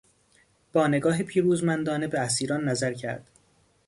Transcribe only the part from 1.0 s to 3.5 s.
پیروزمندانه به اسیران نظر کرد.